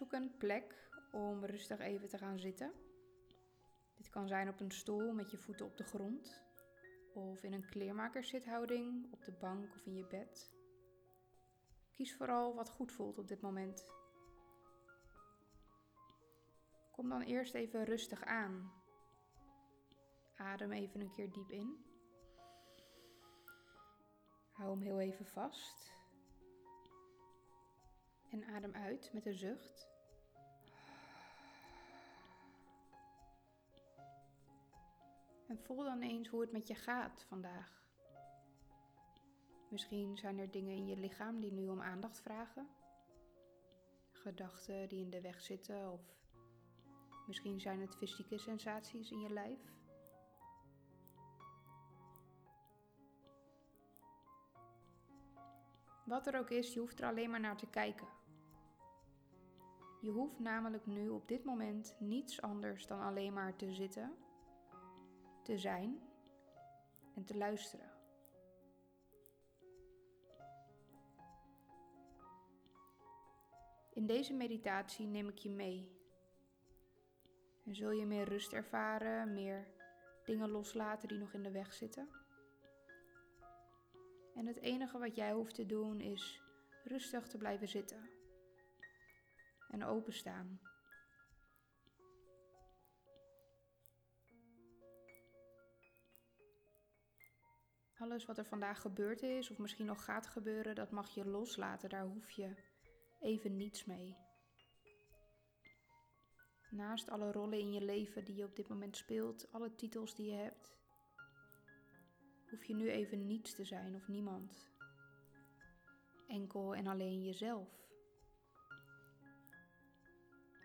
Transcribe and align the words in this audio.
Zoek 0.00 0.12
een 0.12 0.36
plek 0.36 0.90
om 1.12 1.44
rustig 1.44 1.78
even 1.78 2.08
te 2.08 2.18
gaan 2.18 2.38
zitten. 2.38 2.72
Dit 3.96 4.08
kan 4.08 4.28
zijn 4.28 4.48
op 4.48 4.60
een 4.60 4.70
stoel 4.70 5.12
met 5.12 5.30
je 5.30 5.38
voeten 5.38 5.66
op 5.66 5.76
de 5.76 5.84
grond 5.84 6.44
of 7.14 7.42
in 7.42 7.52
een 7.52 7.68
kleermakerszithouding 7.68 9.12
op 9.12 9.24
de 9.24 9.32
bank 9.32 9.74
of 9.74 9.86
in 9.86 9.94
je 9.94 10.06
bed. 10.06 10.52
Kies 11.92 12.16
vooral 12.16 12.54
wat 12.54 12.70
goed 12.70 12.92
voelt 12.92 13.18
op 13.18 13.28
dit 13.28 13.40
moment. 13.40 13.86
Kom 16.92 17.08
dan 17.08 17.22
eerst 17.22 17.54
even 17.54 17.84
rustig 17.84 18.24
aan. 18.24 18.72
Adem 20.36 20.72
even 20.72 21.00
een 21.00 21.12
keer 21.12 21.32
diep 21.32 21.50
in. 21.50 21.84
Hou 24.52 24.70
hem 24.70 24.80
heel 24.80 25.00
even 25.00 25.26
vast. 25.26 25.99
En 28.30 28.44
adem 28.44 28.74
uit 28.74 29.10
met 29.12 29.26
een 29.26 29.38
zucht. 29.38 29.88
En 35.46 35.58
voel 35.58 35.84
dan 35.84 36.02
eens 36.02 36.28
hoe 36.28 36.40
het 36.40 36.52
met 36.52 36.66
je 36.66 36.74
gaat 36.74 37.24
vandaag. 37.28 37.80
Misschien 39.70 40.16
zijn 40.16 40.38
er 40.38 40.50
dingen 40.50 40.76
in 40.76 40.86
je 40.86 40.96
lichaam 40.96 41.40
die 41.40 41.52
nu 41.52 41.68
om 41.68 41.80
aandacht 41.80 42.20
vragen. 42.20 42.68
Gedachten 44.12 44.88
die 44.88 45.00
in 45.00 45.10
de 45.10 45.20
weg 45.20 45.40
zitten 45.40 45.92
of 45.92 46.00
misschien 47.26 47.60
zijn 47.60 47.80
het 47.80 47.96
fysieke 47.96 48.38
sensaties 48.38 49.10
in 49.10 49.20
je 49.20 49.32
lijf. 49.32 49.60
Wat 56.04 56.26
er 56.26 56.38
ook 56.38 56.50
is, 56.50 56.72
je 56.72 56.80
hoeft 56.80 57.00
er 57.00 57.06
alleen 57.06 57.30
maar 57.30 57.40
naar 57.40 57.56
te 57.56 57.66
kijken. 57.66 58.19
Je 60.00 60.10
hoeft 60.10 60.38
namelijk 60.38 60.86
nu 60.86 61.08
op 61.08 61.28
dit 61.28 61.44
moment 61.44 61.96
niets 61.98 62.42
anders 62.42 62.86
dan 62.86 63.00
alleen 63.00 63.32
maar 63.32 63.56
te 63.56 63.72
zitten, 63.72 64.14
te 65.42 65.58
zijn 65.58 66.00
en 67.14 67.24
te 67.24 67.36
luisteren. 67.36 67.90
In 73.92 74.06
deze 74.06 74.34
meditatie 74.34 75.06
neem 75.06 75.28
ik 75.28 75.38
je 75.38 75.50
mee. 75.50 75.98
En 77.64 77.74
zul 77.74 77.90
je 77.90 78.06
meer 78.06 78.28
rust 78.28 78.52
ervaren, 78.52 79.32
meer 79.32 79.66
dingen 80.24 80.50
loslaten 80.50 81.08
die 81.08 81.18
nog 81.18 81.32
in 81.32 81.42
de 81.42 81.50
weg 81.50 81.74
zitten. 81.74 82.08
En 84.34 84.46
het 84.46 84.60
enige 84.60 84.98
wat 84.98 85.16
jij 85.16 85.32
hoeft 85.32 85.54
te 85.54 85.66
doen 85.66 86.00
is 86.00 86.42
rustig 86.84 87.26
te 87.28 87.38
blijven 87.38 87.68
zitten 87.68 88.18
en 89.70 89.84
openstaan. 89.84 90.60
Alles 97.98 98.24
wat 98.24 98.38
er 98.38 98.44
vandaag 98.44 98.80
gebeurd 98.80 99.22
is, 99.22 99.50
of 99.50 99.58
misschien 99.58 99.86
nog 99.86 100.04
gaat 100.04 100.26
gebeuren, 100.26 100.74
dat 100.74 100.90
mag 100.90 101.14
je 101.14 101.24
loslaten. 101.24 101.88
Daar 101.88 102.06
hoef 102.06 102.30
je 102.30 102.54
even 103.20 103.56
niets 103.56 103.84
mee. 103.84 104.16
Naast 106.70 107.10
alle 107.10 107.32
rollen 107.32 107.58
in 107.58 107.72
je 107.72 107.84
leven 107.84 108.24
die 108.24 108.36
je 108.36 108.44
op 108.44 108.56
dit 108.56 108.68
moment 108.68 108.96
speelt, 108.96 109.52
alle 109.52 109.74
titels 109.74 110.14
die 110.14 110.30
je 110.30 110.36
hebt, 110.36 110.76
hoef 112.50 112.64
je 112.64 112.74
nu 112.74 112.90
even 112.90 113.26
niets 113.26 113.54
te 113.54 113.64
zijn 113.64 113.94
of 113.94 114.08
niemand. 114.08 114.70
Enkel 116.26 116.74
en 116.74 116.86
alleen 116.86 117.22
jezelf. 117.22 117.79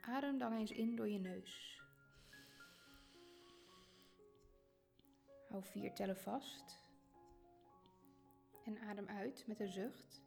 Adem 0.07 0.37
dan 0.37 0.53
eens 0.53 0.71
in 0.71 0.95
door 0.95 1.09
je 1.09 1.19
neus. 1.19 1.81
Hou 5.49 5.63
vier 5.63 5.93
tellen 5.93 6.17
vast. 6.17 6.83
En 8.65 8.79
adem 8.79 9.07
uit 9.07 9.47
met 9.47 9.59
een 9.59 9.71
zucht. 9.71 10.23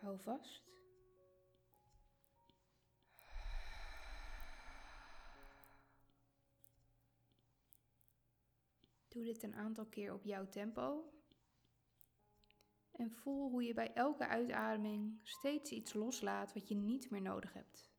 Hou 0.00 0.18
vast. 0.18 0.81
Doe 9.22 9.32
dit 9.32 9.42
een 9.42 9.54
aantal 9.54 9.86
keer 9.86 10.12
op 10.12 10.24
jouw 10.24 10.48
tempo. 10.48 11.12
En 12.92 13.10
voel 13.10 13.50
hoe 13.50 13.62
je 13.62 13.74
bij 13.74 13.92
elke 13.92 14.26
uitademing 14.26 15.20
steeds 15.22 15.70
iets 15.70 15.92
loslaat 15.92 16.52
wat 16.52 16.68
je 16.68 16.74
niet 16.74 17.10
meer 17.10 17.22
nodig 17.22 17.52
hebt. 17.52 17.90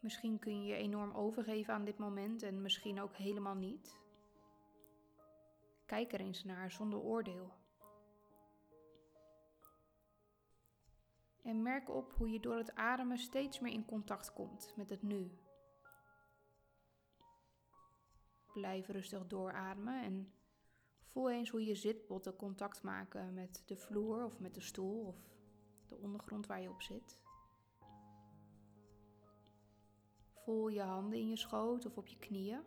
Misschien 0.00 0.38
kun 0.38 0.62
je 0.62 0.68
je 0.68 0.74
enorm 0.74 1.12
overgeven 1.12 1.74
aan 1.74 1.84
dit 1.84 1.98
moment 1.98 2.42
en 2.42 2.62
misschien 2.62 3.00
ook 3.00 3.16
helemaal 3.16 3.56
niet. 3.56 4.00
Kijk 5.86 6.12
er 6.12 6.20
eens 6.20 6.44
naar 6.44 6.70
zonder 6.70 6.98
oordeel. 6.98 7.52
En 11.42 11.62
merk 11.62 11.88
op 11.88 12.12
hoe 12.12 12.30
je 12.30 12.40
door 12.40 12.56
het 12.56 12.74
ademen 12.74 13.18
steeds 13.18 13.60
meer 13.60 13.72
in 13.72 13.84
contact 13.84 14.32
komt 14.32 14.72
met 14.76 14.90
het 14.90 15.02
nu. 15.02 15.44
Blijf 18.56 18.88
rustig 18.88 19.26
doorademen 19.26 20.02
en 20.02 20.32
voel 21.06 21.30
eens 21.30 21.50
hoe 21.50 21.64
je 21.64 21.74
zitbotten 21.74 22.36
contact 22.36 22.82
maken 22.82 23.34
met 23.34 23.62
de 23.66 23.76
vloer 23.76 24.24
of 24.24 24.38
met 24.38 24.54
de 24.54 24.60
stoel 24.60 25.06
of 25.06 25.16
de 25.86 25.96
ondergrond 25.96 26.46
waar 26.46 26.60
je 26.60 26.70
op 26.70 26.82
zit. 26.82 27.18
Voel 30.32 30.68
je 30.68 30.80
handen 30.80 31.18
in 31.18 31.28
je 31.28 31.36
schoot 31.36 31.86
of 31.86 31.96
op 31.96 32.06
je 32.06 32.18
knieën. 32.18 32.60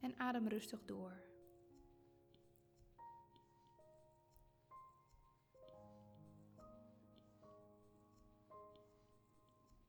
En 0.00 0.18
adem 0.18 0.48
rustig 0.48 0.84
door. 0.84 1.22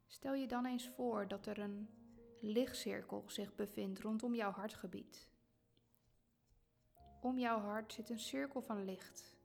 Stel 0.07 0.33
je 0.33 0.47
dan 0.47 0.65
eens 0.65 0.87
voor 0.87 1.27
dat 1.27 1.45
er 1.45 1.59
een 1.59 1.98
lichtcirkel 2.39 3.23
zich 3.27 3.55
bevindt 3.55 3.99
rondom 3.99 4.35
jouw 4.35 4.51
hartgebied. 4.51 5.27
Om 7.21 7.39
jouw 7.39 7.59
hart 7.59 7.93
zit 7.93 8.09
een 8.09 8.19
cirkel 8.19 8.61
van 8.61 8.85
licht 8.85 9.37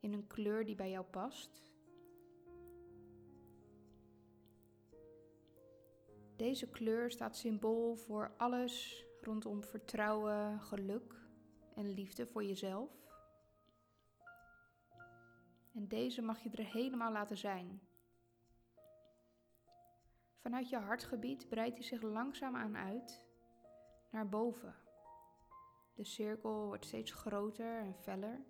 in 0.00 0.12
een 0.12 0.26
kleur 0.26 0.64
die 0.64 0.74
bij 0.74 0.90
jou 0.90 1.04
past. 1.04 1.62
Deze 6.36 6.70
kleur 6.70 7.10
staat 7.10 7.36
symbool 7.36 7.96
voor 7.96 8.34
alles 8.36 9.04
rondom 9.20 9.64
vertrouwen, 9.64 10.60
geluk 10.60 11.14
en 11.74 11.94
liefde 11.94 12.26
voor 12.26 12.44
jezelf. 12.44 12.90
En 15.74 15.88
deze 15.88 16.22
mag 16.22 16.42
je 16.42 16.50
er 16.50 16.64
helemaal 16.64 17.12
laten 17.12 17.38
zijn. 17.38 17.80
Vanuit 20.42 20.68
je 20.68 20.76
hartgebied 20.76 21.48
breidt 21.48 21.76
hij 21.76 21.86
zich 21.86 22.02
langzaamaan 22.02 22.76
uit 22.76 23.22
naar 24.10 24.28
boven. 24.28 24.74
De 25.94 26.04
cirkel 26.04 26.66
wordt 26.66 26.84
steeds 26.84 27.12
groter 27.12 27.78
en 27.78 27.94
feller 27.94 28.44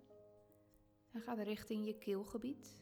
en 1.11 1.21
gaat 1.21 1.37
richting 1.37 1.85
je 1.85 1.97
keelgebied. 1.97 2.81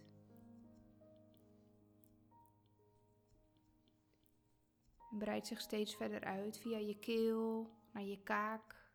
En 5.11 5.17
breidt 5.17 5.47
zich 5.47 5.61
steeds 5.61 5.95
verder 5.95 6.23
uit 6.23 6.57
via 6.57 6.77
je 6.77 6.99
keel 6.99 7.69
naar 7.93 8.03
je 8.03 8.23
kaak. 8.23 8.89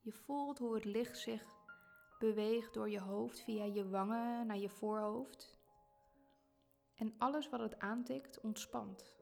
Je 0.00 0.12
voelt 0.12 0.58
hoe 0.58 0.74
het 0.74 0.84
licht 0.84 1.18
zich 1.18 1.64
beweegt 2.18 2.74
door 2.74 2.90
je 2.90 3.00
hoofd 3.00 3.40
via 3.40 3.64
je 3.64 3.88
wangen 3.88 4.46
naar 4.46 4.58
je 4.58 4.68
voorhoofd. 4.68 5.58
En 6.94 7.14
alles 7.18 7.48
wat 7.48 7.60
het 7.60 7.78
aantikt 7.78 8.40
ontspant. 8.40 9.15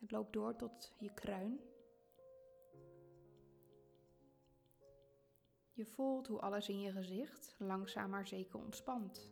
Het 0.00 0.10
loopt 0.10 0.32
door 0.32 0.56
tot 0.56 0.94
je 0.98 1.14
kruin. 1.14 1.60
Je 5.72 5.86
voelt 5.86 6.26
hoe 6.26 6.40
alles 6.40 6.68
in 6.68 6.80
je 6.80 6.92
gezicht 6.92 7.54
langzaam 7.58 8.10
maar 8.10 8.26
zeker 8.26 8.58
ontspant. 8.58 9.30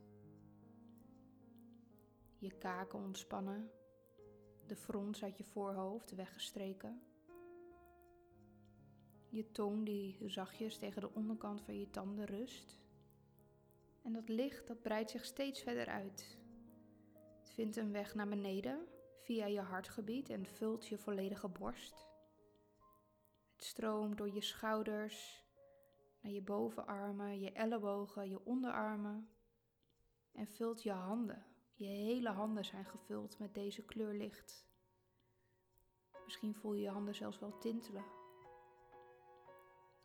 Je 2.38 2.58
kaken 2.58 2.98
ontspannen, 2.98 3.70
de 4.66 4.76
frons 4.76 5.22
uit 5.22 5.36
je 5.38 5.44
voorhoofd 5.44 6.14
weggestreken. 6.14 7.02
Je 9.28 9.50
tong 9.52 9.84
die 9.84 10.28
zachtjes 10.28 10.78
tegen 10.78 11.00
de 11.00 11.14
onderkant 11.14 11.62
van 11.62 11.78
je 11.78 11.90
tanden 11.90 12.24
rust. 12.24 12.78
En 14.02 14.12
dat 14.12 14.28
licht 14.28 14.66
dat 14.66 14.82
breidt 14.82 15.10
zich 15.10 15.24
steeds 15.24 15.62
verder 15.62 15.86
uit 15.86 16.38
Vind 17.42 17.76
een 17.76 17.92
weg 17.92 18.14
naar 18.14 18.28
beneden 18.28 18.86
via 19.28 19.46
je 19.46 19.60
hartgebied 19.60 20.28
en 20.28 20.46
vult 20.46 20.86
je 20.86 20.98
volledige 20.98 21.48
borst. 21.48 22.06
Het 23.52 23.64
stroomt 23.64 24.16
door 24.16 24.34
je 24.34 24.40
schouders 24.40 25.44
naar 26.20 26.32
je 26.32 26.42
bovenarmen, 26.42 27.40
je 27.40 27.52
ellebogen, 27.52 28.28
je 28.28 28.44
onderarmen 28.44 29.28
en 30.32 30.46
vult 30.46 30.82
je 30.82 30.92
handen. 30.92 31.44
Je 31.74 31.86
hele 31.86 32.28
handen 32.30 32.64
zijn 32.64 32.84
gevuld 32.84 33.38
met 33.38 33.54
deze 33.54 33.82
kleur 33.82 34.14
licht. 34.14 34.66
Misschien 36.24 36.54
voel 36.54 36.74
je 36.74 36.82
je 36.82 36.90
handen 36.90 37.14
zelfs 37.14 37.38
wel 37.38 37.58
tintelen. 37.58 38.04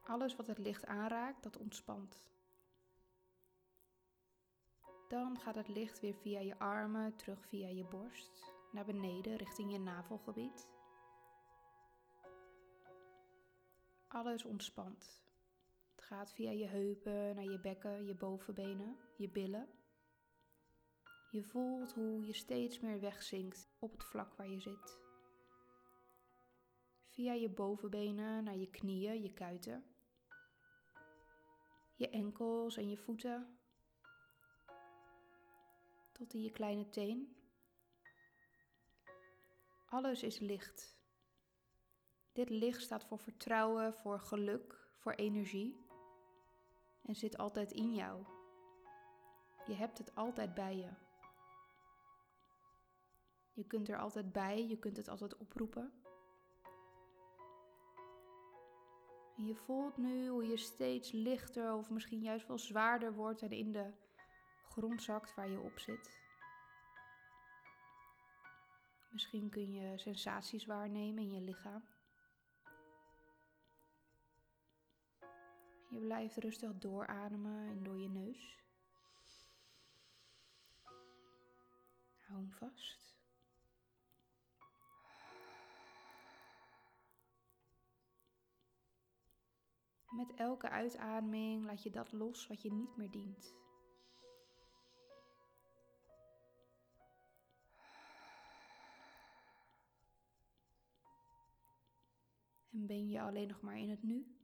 Alles 0.02 0.36
wat 0.36 0.48
het 0.48 0.58
licht 0.58 0.86
aanraakt, 0.86 1.44
dat 1.44 1.58
ontspant. 1.58 2.32
Dan 5.08 5.40
gaat 5.40 5.56
het 5.56 5.68
licht 5.68 6.00
weer 6.00 6.16
via 6.16 6.40
je 6.40 6.60
armen, 6.60 7.16
terug 7.16 7.46
via 7.46 7.68
je 7.68 7.84
borst, 7.84 8.53
naar 8.74 8.86
beneden 8.86 9.36
richting 9.36 9.72
je 9.72 9.80
navelgebied. 9.80 10.70
Alles 14.08 14.44
ontspant. 14.44 15.24
Het 15.96 16.06
gaat 16.06 16.34
via 16.34 16.52
je 16.52 16.66
heupen 16.66 17.36
naar 17.36 17.46
je 17.46 17.60
bekken, 17.60 18.06
je 18.06 18.16
bovenbenen, 18.16 18.98
je 19.18 19.30
billen. 19.30 19.70
Je 21.32 21.44
voelt 21.44 21.94
hoe 21.94 22.26
je 22.26 22.34
steeds 22.34 22.80
meer 22.80 23.00
wegzinkt 23.00 23.70
op 23.80 23.92
het 23.92 24.04
vlak 24.04 24.34
waar 24.34 24.50
je 24.50 24.60
zit. 24.60 25.00
Via 27.08 27.34
je 27.34 27.50
bovenbenen 27.50 28.44
naar 28.44 28.58
je 28.58 28.70
knieën, 28.70 29.22
je 29.22 29.34
kuiten. 29.34 29.84
Je 31.96 32.10
enkels 32.10 32.78
en 32.78 32.90
je 32.90 32.98
voeten. 32.98 33.60
Tot 36.12 36.34
in 36.34 36.42
je 36.42 36.52
kleine 36.52 36.90
teen. 36.90 37.43
Alles 39.94 40.24
is 40.24 40.40
licht. 40.40 40.98
Dit 42.32 42.50
licht 42.50 42.82
staat 42.82 43.04
voor 43.06 43.20
vertrouwen, 43.20 43.94
voor 43.94 44.20
geluk, 44.20 44.88
voor 44.98 45.12
energie 45.14 45.86
en 47.06 47.16
zit 47.16 47.38
altijd 47.38 47.72
in 47.72 47.94
jou. 47.94 48.26
Je 49.66 49.74
hebt 49.74 49.98
het 49.98 50.16
altijd 50.16 50.54
bij 50.54 50.78
je. 50.78 50.90
Je 53.54 53.68
kunt 53.68 53.90
er 53.90 53.98
altijd 53.98 54.32
bij, 54.32 54.68
je 54.68 54.80
kunt 54.80 54.98
het 54.98 55.08
altijd 55.08 55.38
oproepen. 55.38 55.94
En 59.38 59.46
je 59.46 59.56
voelt 59.56 59.98
nu 59.98 60.28
hoe 60.28 60.48
je 60.48 60.58
steeds 60.58 61.12
lichter 61.12 61.74
of 61.74 61.90
misschien 61.90 62.22
juist 62.22 62.48
wel 62.48 62.60
zwaarder 62.60 63.14
wordt 63.14 63.42
en 63.42 63.52
in 63.52 63.72
de 63.72 63.94
grond 64.70 65.02
zakt 65.02 65.36
waar 65.36 65.50
je 65.50 65.60
op 65.60 65.80
zit. 65.80 66.23
Misschien 69.14 69.50
kun 69.50 69.72
je 69.72 69.98
sensaties 69.98 70.66
waarnemen 70.66 71.24
in 71.24 71.32
je 71.32 71.42
lichaam. 71.42 71.84
Je 75.90 76.00
blijft 76.00 76.38
rustig 76.38 76.78
doorademen 76.78 77.68
en 77.68 77.84
door 77.84 78.00
je 78.00 78.10
neus. 78.10 78.58
Hou 82.18 82.40
hem 82.40 82.52
vast. 82.52 83.04
met 90.14 90.34
elke 90.36 90.70
uitademing 90.70 91.66
laat 91.66 91.84
je 91.84 91.90
dat 91.90 92.12
los 92.12 92.48
wat 92.48 92.62
je 92.62 92.72
niet 92.72 92.98
meer 92.98 93.12
dient. 93.12 93.63
En 102.74 102.86
ben 102.86 103.10
je 103.10 103.22
alleen 103.22 103.48
nog 103.48 103.62
maar 103.62 103.78
in 103.78 103.90
het 103.90 104.04
nu? 104.04 104.36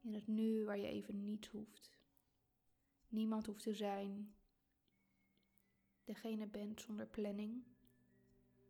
In 0.00 0.14
het 0.14 0.26
nu 0.26 0.64
waar 0.64 0.78
je 0.78 0.86
even 0.86 1.24
niets 1.24 1.48
hoeft. 1.48 1.98
Niemand 3.08 3.46
hoeft 3.46 3.62
te 3.62 3.74
zijn. 3.74 4.34
Degene 6.04 6.46
bent 6.46 6.80
zonder 6.80 7.06
planning, 7.06 7.64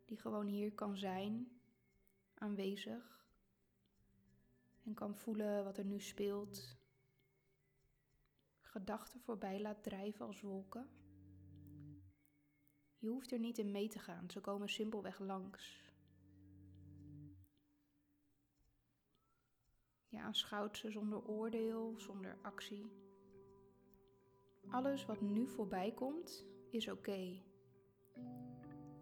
die 0.05 0.17
gewoon 0.17 0.47
hier 0.47 0.73
kan 0.73 0.97
zijn, 0.97 1.61
aanwezig 2.33 3.25
en 4.83 4.93
kan 4.93 5.15
voelen 5.15 5.63
wat 5.63 5.77
er 5.77 5.85
nu 5.85 5.99
speelt. 5.99 6.77
Gedachten 8.61 9.19
voorbij 9.19 9.61
laat 9.61 9.83
drijven 9.83 10.25
als 10.25 10.41
wolken. 10.41 10.89
Je 12.97 13.07
hoeft 13.07 13.31
er 13.31 13.39
niet 13.39 13.57
in 13.57 13.71
mee 13.71 13.87
te 13.87 13.99
gaan, 13.99 14.29
ze 14.29 14.39
komen 14.39 14.69
simpelweg 14.69 15.19
langs. 15.19 15.82
Aanschouwt 20.23 20.77
ze 20.77 20.91
zonder 20.91 21.27
oordeel, 21.27 21.93
zonder 21.97 22.37
actie. 22.41 22.91
Alles 24.69 25.05
wat 25.05 25.21
nu 25.21 25.47
voorbij 25.47 25.91
komt, 25.91 26.45
is 26.69 26.89
oké. 26.89 27.41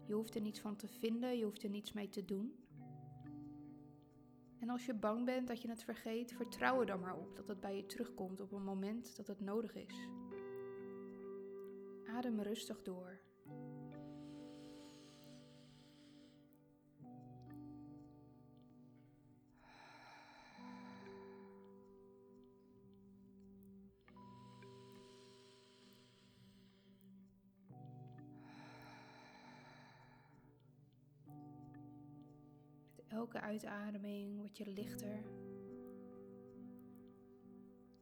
Je 0.06 0.14
hoeft 0.14 0.34
er 0.34 0.40
niets 0.40 0.60
van 0.60 0.76
te 0.76 0.88
vinden, 0.88 1.38
je 1.38 1.44
hoeft 1.44 1.62
er 1.62 1.70
niets 1.70 1.92
mee 1.92 2.08
te 2.08 2.24
doen. 2.24 2.56
En 4.58 4.70
als 4.70 4.86
je 4.86 4.94
bang 4.94 5.24
bent 5.24 5.48
dat 5.48 5.62
je 5.62 5.68
het 5.68 5.84
vergeet, 5.84 6.32
vertrouw 6.32 6.80
er 6.80 6.86
dan 6.86 7.00
maar 7.00 7.16
op 7.16 7.36
dat 7.36 7.48
het 7.48 7.60
bij 7.60 7.76
je 7.76 7.86
terugkomt 7.86 8.40
op 8.40 8.52
een 8.52 8.64
moment 8.64 9.16
dat 9.16 9.26
het 9.26 9.40
nodig 9.40 9.74
is. 9.74 10.08
Adem 12.06 12.40
rustig 12.40 12.82
door. 12.82 13.20
Elke 33.22 33.40
uitademing 33.40 34.36
word 34.36 34.56
je 34.56 34.66
lichter. 34.66 35.22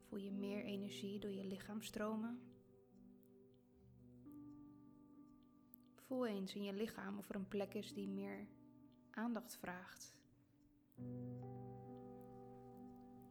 Voel 0.09 0.19
je 0.19 0.33
meer 0.33 0.65
energie 0.65 1.19
door 1.19 1.31
je 1.31 1.45
lichaam 1.45 1.83
stromen. 1.83 2.41
Voel 5.95 6.27
eens 6.27 6.55
in 6.55 6.63
je 6.63 6.73
lichaam 6.73 7.19
of 7.19 7.29
er 7.29 7.35
een 7.35 7.49
plek 7.49 7.75
is 7.75 7.93
die 7.93 8.09
meer 8.09 8.49
aandacht 9.11 9.57
vraagt. 9.57 10.15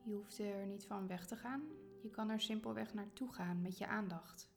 Je 0.03 0.13
hoeft 0.13 0.39
er 0.39 0.65
niet 0.65 0.85
van 0.85 1.07
weg 1.07 1.27
te 1.27 1.35
gaan. 1.35 1.63
Je 2.01 2.09
kan 2.09 2.29
er 2.29 2.41
simpelweg 2.41 2.93
naartoe 2.93 3.33
gaan 3.33 3.61
met 3.61 3.77
je 3.77 3.87
aandacht. 3.87 4.49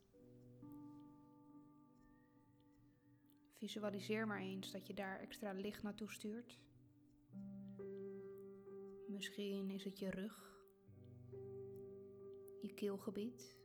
Visualiseer 3.53 4.27
maar 4.27 4.39
eens 4.39 4.71
dat 4.71 4.87
je 4.87 4.93
daar 4.93 5.19
extra 5.19 5.51
licht 5.51 5.83
naartoe 5.83 6.11
stuurt. 6.11 6.61
Misschien 9.07 9.69
is 9.69 9.83
het 9.83 9.99
je 9.99 10.09
rug, 10.09 10.65
je 12.61 12.73
keelgebied, 12.73 13.57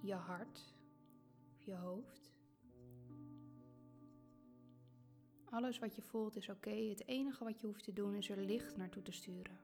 je 0.00 0.14
hart, 0.14 0.74
je 1.58 1.74
hoofd. 1.74 2.32
Alles 5.44 5.78
wat 5.78 5.96
je 5.96 6.02
voelt 6.02 6.36
is 6.36 6.48
oké. 6.48 6.70
Het 6.70 7.06
enige 7.06 7.44
wat 7.44 7.60
je 7.60 7.66
hoeft 7.66 7.84
te 7.84 7.92
doen 7.92 8.14
is 8.14 8.28
er 8.28 8.36
licht 8.36 8.76
naartoe 8.76 9.02
te 9.02 9.12
sturen. 9.12 9.58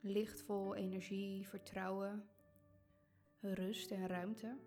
Lichtvol 0.00 0.74
energie, 0.74 1.48
vertrouwen, 1.48 2.28
rust 3.40 3.90
en 3.90 4.06
ruimte. 4.06 4.58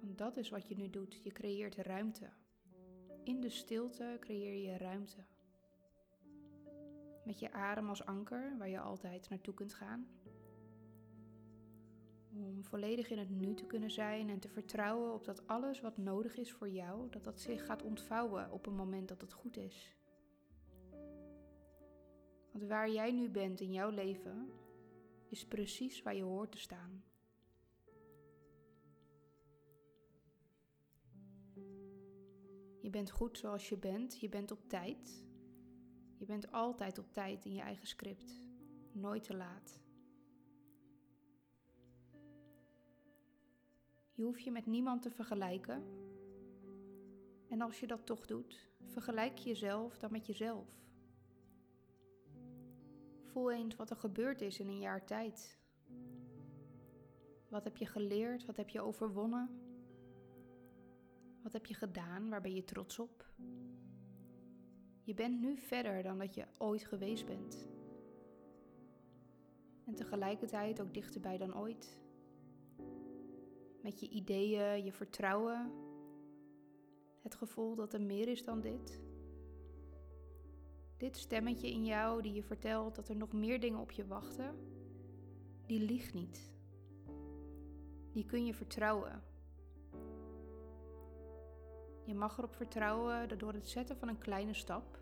Want 0.00 0.18
dat 0.18 0.36
is 0.36 0.48
wat 0.48 0.68
je 0.68 0.76
nu 0.76 0.90
doet. 0.90 1.20
Je 1.22 1.32
creëert 1.32 1.74
ruimte. 1.74 2.30
In 3.30 3.40
de 3.40 3.50
stilte 3.50 4.16
creëer 4.20 4.70
je 4.70 4.76
ruimte. 4.76 5.16
Met 7.24 7.38
je 7.38 7.52
adem 7.52 7.88
als 7.88 8.04
anker 8.04 8.58
waar 8.58 8.68
je 8.68 8.80
altijd 8.80 9.28
naartoe 9.28 9.54
kunt 9.54 9.74
gaan. 9.74 10.06
Om 12.32 12.64
volledig 12.64 13.10
in 13.10 13.18
het 13.18 13.30
nu 13.30 13.54
te 13.54 13.66
kunnen 13.66 13.90
zijn 13.90 14.28
en 14.30 14.38
te 14.38 14.48
vertrouwen 14.48 15.14
op 15.14 15.24
dat 15.24 15.46
alles 15.46 15.80
wat 15.80 15.96
nodig 15.96 16.36
is 16.36 16.52
voor 16.52 16.68
jou, 16.68 17.10
dat 17.10 17.24
dat 17.24 17.40
zich 17.40 17.66
gaat 17.66 17.82
ontvouwen 17.82 18.50
op 18.50 18.66
een 18.66 18.76
moment 18.76 19.08
dat 19.08 19.20
het 19.20 19.32
goed 19.32 19.56
is. 19.56 19.96
Want 22.52 22.64
waar 22.64 22.90
jij 22.90 23.12
nu 23.12 23.28
bent 23.28 23.60
in 23.60 23.72
jouw 23.72 23.90
leven, 23.90 24.50
is 25.28 25.46
precies 25.46 26.02
waar 26.02 26.16
je 26.16 26.22
hoort 26.22 26.52
te 26.52 26.58
staan. 26.58 27.04
Je 32.80 32.90
bent 32.90 33.10
goed 33.10 33.38
zoals 33.38 33.68
je 33.68 33.76
bent. 33.76 34.20
Je 34.20 34.28
bent 34.28 34.50
op 34.50 34.68
tijd. 34.68 35.24
Je 36.16 36.24
bent 36.26 36.52
altijd 36.52 36.98
op 36.98 37.12
tijd 37.12 37.44
in 37.44 37.54
je 37.54 37.60
eigen 37.60 37.86
script. 37.86 38.42
Nooit 38.92 39.22
te 39.22 39.36
laat. 39.36 39.80
Je 44.12 44.22
hoeft 44.22 44.44
je 44.44 44.50
met 44.50 44.66
niemand 44.66 45.02
te 45.02 45.10
vergelijken. 45.10 45.82
En 47.48 47.60
als 47.60 47.80
je 47.80 47.86
dat 47.86 48.06
toch 48.06 48.26
doet, 48.26 48.68
vergelijk 48.84 49.38
jezelf 49.38 49.98
dan 49.98 50.12
met 50.12 50.26
jezelf. 50.26 50.68
Voel 53.22 53.50
eens 53.50 53.76
wat 53.76 53.90
er 53.90 53.96
gebeurd 53.96 54.40
is 54.40 54.58
in 54.58 54.68
een 54.68 54.80
jaar 54.80 55.04
tijd. 55.04 55.58
Wat 57.48 57.64
heb 57.64 57.76
je 57.76 57.86
geleerd? 57.86 58.46
Wat 58.46 58.56
heb 58.56 58.68
je 58.68 58.80
overwonnen? 58.80 59.69
Wat 61.42 61.52
heb 61.52 61.66
je 61.66 61.74
gedaan? 61.74 62.28
Waar 62.28 62.40
ben 62.40 62.54
je 62.54 62.64
trots 62.64 62.98
op? 62.98 63.30
Je 65.02 65.14
bent 65.14 65.40
nu 65.40 65.56
verder 65.56 66.02
dan 66.02 66.18
dat 66.18 66.34
je 66.34 66.46
ooit 66.58 66.84
geweest 66.84 67.26
bent. 67.26 67.68
En 69.86 69.94
tegelijkertijd 69.94 70.80
ook 70.80 70.94
dichterbij 70.94 71.38
dan 71.38 71.56
ooit. 71.56 71.98
Met 73.82 74.00
je 74.00 74.08
ideeën, 74.08 74.84
je 74.84 74.92
vertrouwen, 74.92 75.72
het 77.22 77.34
gevoel 77.34 77.74
dat 77.74 77.92
er 77.92 78.00
meer 78.00 78.28
is 78.28 78.44
dan 78.44 78.60
dit. 78.60 79.00
Dit 80.96 81.16
stemmetje 81.16 81.70
in 81.70 81.84
jou 81.84 82.22
die 82.22 82.32
je 82.32 82.42
vertelt 82.42 82.94
dat 82.94 83.08
er 83.08 83.16
nog 83.16 83.32
meer 83.32 83.60
dingen 83.60 83.80
op 83.80 83.90
je 83.90 84.06
wachten, 84.06 84.54
die 85.66 85.80
liegt 85.80 86.14
niet. 86.14 86.52
Die 88.12 88.24
kun 88.24 88.46
je 88.46 88.54
vertrouwen. 88.54 89.29
Je 92.04 92.14
mag 92.14 92.38
erop 92.38 92.54
vertrouwen 92.54 93.28
dat 93.28 93.38
door 93.38 93.52
het 93.52 93.68
zetten 93.68 93.96
van 93.96 94.08
een 94.08 94.18
kleine 94.18 94.54
stap, 94.54 94.98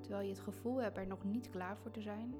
terwijl 0.00 0.22
je 0.22 0.34
het 0.34 0.40
gevoel 0.40 0.82
hebt 0.82 0.96
er 0.96 1.06
nog 1.06 1.24
niet 1.24 1.50
klaar 1.50 1.76
voor 1.76 1.90
te 1.90 2.00
zijn, 2.00 2.34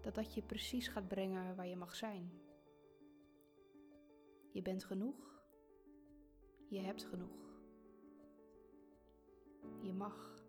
dat 0.00 0.14
dat 0.14 0.34
je 0.34 0.42
precies 0.42 0.88
gaat 0.88 1.08
brengen 1.08 1.56
waar 1.56 1.66
je 1.66 1.76
mag 1.76 1.94
zijn. 1.96 2.30
Je 4.52 4.62
bent 4.62 4.84
genoeg. 4.84 5.42
Je 6.68 6.78
hebt 6.78 7.04
genoeg. 7.04 7.60
Je 9.80 9.92
mag. 9.92 10.39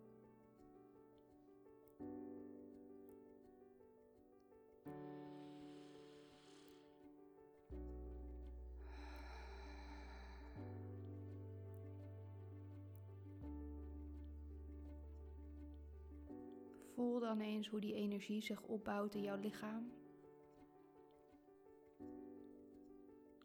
Voel 17.01 17.19
dan 17.19 17.39
eens 17.39 17.67
hoe 17.67 17.79
die 17.79 17.93
energie 17.93 18.41
zich 18.41 18.61
opbouwt 18.61 19.15
in 19.15 19.21
jouw 19.21 19.39
lichaam. 19.39 19.91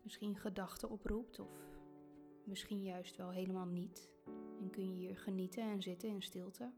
Misschien 0.03 0.37
gedachten 0.37 0.91
oproept 0.91 1.39
of 1.39 1.79
misschien 2.45 2.83
juist 2.83 3.17
wel 3.17 3.31
helemaal 3.31 3.67
niet. 3.67 4.11
En 4.61 4.71
kun 4.71 4.85
je 4.85 4.95
hier 4.95 5.17
genieten 5.17 5.63
en 5.63 5.83
zitten 5.83 6.09
in 6.09 6.23
stilte. 6.23 6.73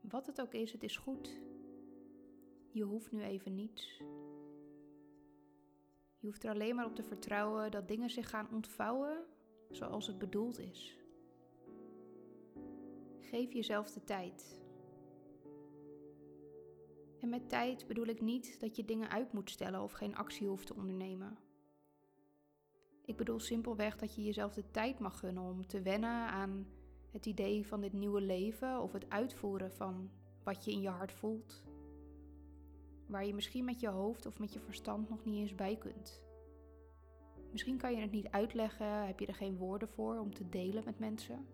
Wat 0.00 0.26
het 0.26 0.40
ook 0.40 0.54
is, 0.54 0.72
het 0.72 0.82
is 0.82 0.96
goed. 0.96 1.40
Je 2.70 2.82
hoeft 2.82 3.12
nu 3.12 3.22
even 3.22 3.54
niets. 3.54 3.98
Je 6.18 6.26
hoeft 6.26 6.44
er 6.44 6.50
alleen 6.50 6.74
maar 6.74 6.86
op 6.86 6.94
te 6.94 7.02
vertrouwen 7.02 7.70
dat 7.70 7.88
dingen 7.88 8.10
zich 8.10 8.28
gaan 8.28 8.48
ontvouwen 8.52 9.24
zoals 9.70 10.06
het 10.06 10.18
bedoeld 10.18 10.58
is. 10.58 10.98
Geef 13.20 13.52
jezelf 13.52 13.90
de 13.90 14.04
tijd. 14.04 14.61
En 17.22 17.28
met 17.28 17.48
tijd 17.48 17.86
bedoel 17.86 18.06
ik 18.06 18.20
niet 18.20 18.60
dat 18.60 18.76
je 18.76 18.84
dingen 18.84 19.10
uit 19.10 19.32
moet 19.32 19.50
stellen 19.50 19.82
of 19.82 19.92
geen 19.92 20.16
actie 20.16 20.46
hoeft 20.46 20.66
te 20.66 20.74
ondernemen. 20.74 21.38
Ik 23.04 23.16
bedoel 23.16 23.40
simpelweg 23.40 23.96
dat 23.96 24.14
je 24.14 24.22
jezelf 24.22 24.52
de 24.54 24.70
tijd 24.70 24.98
mag 24.98 25.18
gunnen 25.18 25.42
om 25.42 25.66
te 25.66 25.82
wennen 25.82 26.28
aan 26.28 26.66
het 27.10 27.26
idee 27.26 27.66
van 27.66 27.80
dit 27.80 27.92
nieuwe 27.92 28.20
leven 28.20 28.80
of 28.80 28.92
het 28.92 29.10
uitvoeren 29.10 29.72
van 29.72 30.10
wat 30.44 30.64
je 30.64 30.70
in 30.70 30.80
je 30.80 30.88
hart 30.88 31.12
voelt. 31.12 31.64
Waar 33.06 33.26
je 33.26 33.34
misschien 33.34 33.64
met 33.64 33.80
je 33.80 33.88
hoofd 33.88 34.26
of 34.26 34.38
met 34.38 34.52
je 34.52 34.60
verstand 34.60 35.08
nog 35.08 35.24
niet 35.24 35.38
eens 35.38 35.54
bij 35.54 35.76
kunt. 35.76 36.22
Misschien 37.50 37.78
kan 37.78 37.94
je 37.94 38.00
het 38.00 38.12
niet 38.12 38.30
uitleggen, 38.30 39.06
heb 39.06 39.20
je 39.20 39.26
er 39.26 39.34
geen 39.34 39.56
woorden 39.56 39.88
voor 39.88 40.18
om 40.18 40.34
te 40.34 40.48
delen 40.48 40.84
met 40.84 40.98
mensen. 40.98 41.46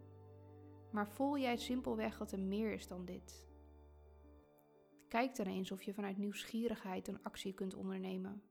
Maar 0.90 1.08
voel 1.08 1.38
jij 1.38 1.56
simpelweg 1.56 2.18
dat 2.18 2.32
er 2.32 2.40
meer 2.40 2.72
is 2.72 2.86
dan 2.86 3.04
dit? 3.04 3.47
Kijk 5.08 5.36
dan 5.36 5.46
eens 5.46 5.70
of 5.70 5.82
je 5.82 5.94
vanuit 5.94 6.16
nieuwsgierigheid 6.16 7.08
een 7.08 7.22
actie 7.22 7.54
kunt 7.54 7.74
ondernemen. 7.74 8.42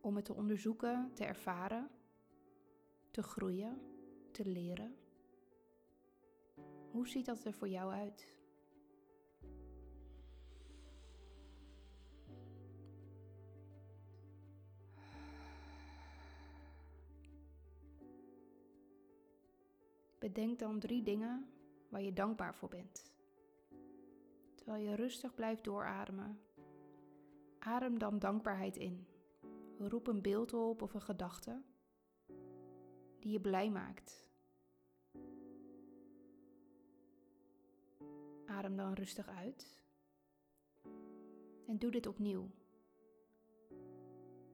Om 0.00 0.16
het 0.16 0.24
te 0.24 0.34
onderzoeken, 0.34 1.10
te 1.14 1.24
ervaren, 1.24 1.90
te 3.10 3.22
groeien, 3.22 3.80
te 4.32 4.46
leren. 4.46 4.96
Hoe 6.90 7.08
ziet 7.08 7.26
dat 7.26 7.44
er 7.44 7.52
voor 7.52 7.68
jou 7.68 7.92
uit? 7.92 8.34
Bedenk 20.18 20.58
dan 20.58 20.78
drie 20.78 21.02
dingen 21.02 21.55
waar 21.88 22.02
je 22.02 22.12
dankbaar 22.12 22.54
voor 22.54 22.68
bent. 22.68 23.12
Terwijl 24.54 24.84
je 24.84 24.94
rustig 24.94 25.34
blijft 25.34 25.64
doorademen, 25.64 26.40
adem 27.58 27.98
dan 27.98 28.18
dankbaarheid 28.18 28.76
in. 28.76 29.06
Roep 29.78 30.06
een 30.06 30.22
beeld 30.22 30.52
op 30.52 30.82
of 30.82 30.94
een 30.94 31.02
gedachte 31.02 31.62
die 33.18 33.32
je 33.32 33.40
blij 33.40 33.70
maakt. 33.70 34.26
Adem 38.46 38.76
dan 38.76 38.92
rustig 38.92 39.28
uit 39.28 39.84
en 41.66 41.78
doe 41.78 41.90
dit 41.90 42.06
opnieuw. 42.06 42.50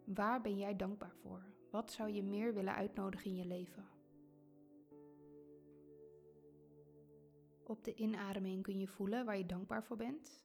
Waar 0.04 0.40
ben 0.40 0.58
jij 0.58 0.76
dankbaar 0.76 1.14
voor? 1.22 1.42
Wat 1.70 1.92
zou 1.92 2.10
je 2.10 2.22
meer 2.22 2.54
willen 2.54 2.74
uitnodigen 2.74 3.30
in 3.30 3.36
je 3.36 3.46
leven? 3.46 4.01
Op 7.72 7.84
de 7.84 7.94
inademing 7.94 8.62
kun 8.62 8.78
je 8.78 8.86
voelen 8.86 9.24
waar 9.24 9.38
je 9.38 9.46
dankbaar 9.46 9.84
voor 9.84 9.96
bent. 9.96 10.44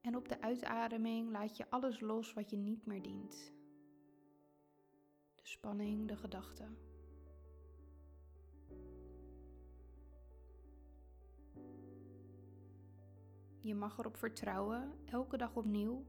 En 0.00 0.16
op 0.16 0.28
de 0.28 0.40
uitademing 0.40 1.30
laat 1.30 1.56
je 1.56 1.70
alles 1.70 2.00
los 2.00 2.32
wat 2.32 2.50
je 2.50 2.56
niet 2.56 2.86
meer 2.86 3.02
dient. 3.02 3.52
De 5.34 5.46
spanning, 5.46 6.08
de 6.08 6.16
gedachten. 6.16 6.78
Je 13.60 13.74
mag 13.74 13.98
erop 13.98 14.16
vertrouwen, 14.16 14.92
elke 15.04 15.36
dag 15.36 15.56
opnieuw, 15.56 16.04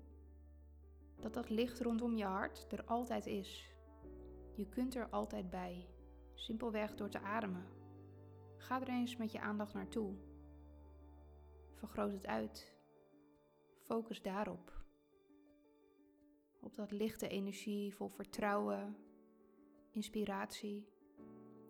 dat 1.20 1.34
dat 1.34 1.50
licht 1.50 1.80
rondom 1.80 2.15
je 2.15 2.25
hart 2.25 2.72
er 2.72 2.84
altijd 2.84 3.25
is. 3.25 3.75
Je 4.56 4.70
kunt 4.70 4.96
er 4.96 5.10
altijd 5.10 5.50
bij, 5.50 5.88
simpelweg 6.34 6.96
door 6.96 7.10
te 7.10 7.20
ademen. 7.20 7.80
Ga 8.62 8.82
er 8.82 8.89
eens 8.89 9.15
met 9.15 9.32
je 9.32 9.39
aandacht 9.39 9.74
naartoe. 9.74 10.15
Vergroot 11.74 12.12
het 12.12 12.27
uit. 12.27 12.75
Focus 13.84 14.22
daarop. 14.22 14.84
Op 16.60 16.75
dat 16.75 16.91
lichte 16.91 17.27
energie 17.27 17.96
vol 17.96 18.10
vertrouwen, 18.10 18.96
inspiratie, 19.91 20.88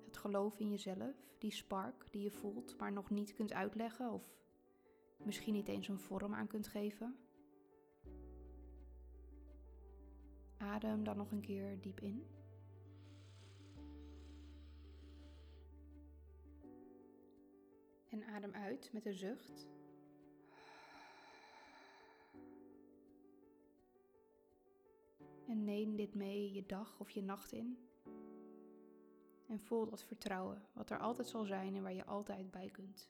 het 0.05 0.17
geloof 0.17 0.59
in 0.59 0.69
jezelf, 0.69 1.15
die 1.37 1.51
spark 1.51 2.07
die 2.09 2.21
je 2.21 2.31
voelt, 2.31 2.77
maar 2.77 2.91
nog 2.91 3.09
niet 3.09 3.33
kunt 3.33 3.53
uitleggen 3.53 4.11
of 4.11 4.23
misschien 5.23 5.53
niet 5.53 5.67
eens 5.67 5.87
een 5.87 5.99
vorm 5.99 6.33
aan 6.33 6.47
kunt 6.47 6.67
geven. 6.67 7.15
Adem 10.57 11.03
dan 11.03 11.17
nog 11.17 11.31
een 11.31 11.41
keer 11.41 11.81
diep 11.81 11.99
in. 11.99 12.40
En 18.11 18.23
adem 18.23 18.53
uit 18.53 18.89
met 18.93 19.05
een 19.05 19.13
zucht. 19.13 19.69
En 25.47 25.63
neem 25.63 25.95
dit 25.95 26.13
mee 26.13 26.53
je 26.53 26.65
dag 26.65 26.99
of 26.99 27.09
je 27.09 27.23
nacht 27.23 27.51
in. 27.51 27.77
En 29.47 29.59
voel 29.59 29.85
dat 29.85 30.03
vertrouwen, 30.03 30.61
wat 30.73 30.89
er 30.89 30.97
altijd 30.97 31.27
zal 31.27 31.43
zijn 31.43 31.75
en 31.75 31.81
waar 31.81 31.93
je 31.93 32.05
altijd 32.05 32.51
bij 32.51 32.69
kunt. 32.69 33.09